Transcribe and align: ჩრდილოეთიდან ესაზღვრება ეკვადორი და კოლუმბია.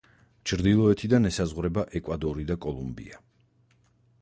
ჩრდილოეთიდან 0.51 1.29
ესაზღვრება 1.29 1.83
ეკვადორი 1.99 2.47
და 2.53 2.59
კოლუმბია. 2.67 3.21